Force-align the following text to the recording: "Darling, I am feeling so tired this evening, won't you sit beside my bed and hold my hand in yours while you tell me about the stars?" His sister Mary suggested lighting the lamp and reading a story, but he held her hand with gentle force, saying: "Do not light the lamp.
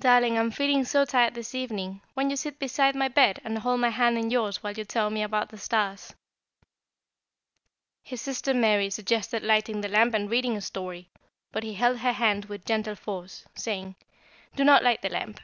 "Darling, 0.00 0.36
I 0.36 0.40
am 0.40 0.50
feeling 0.50 0.84
so 0.84 1.04
tired 1.04 1.34
this 1.34 1.54
evening, 1.54 2.00
won't 2.16 2.30
you 2.30 2.36
sit 2.36 2.58
beside 2.58 2.96
my 2.96 3.06
bed 3.06 3.40
and 3.44 3.58
hold 3.58 3.78
my 3.78 3.90
hand 3.90 4.18
in 4.18 4.28
yours 4.28 4.60
while 4.60 4.72
you 4.72 4.84
tell 4.84 5.08
me 5.08 5.22
about 5.22 5.50
the 5.50 5.56
stars?" 5.56 6.14
His 8.02 8.20
sister 8.20 8.52
Mary 8.52 8.90
suggested 8.90 9.44
lighting 9.44 9.82
the 9.82 9.88
lamp 9.88 10.14
and 10.14 10.28
reading 10.28 10.56
a 10.56 10.60
story, 10.60 11.10
but 11.52 11.62
he 11.62 11.74
held 11.74 11.98
her 11.98 12.14
hand 12.14 12.46
with 12.46 12.64
gentle 12.66 12.96
force, 12.96 13.44
saying: 13.54 13.94
"Do 14.56 14.64
not 14.64 14.82
light 14.82 15.00
the 15.00 15.10
lamp. 15.10 15.38